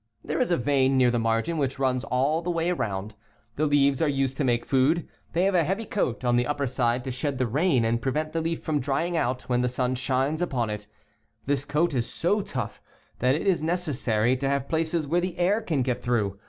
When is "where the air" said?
15.05-15.61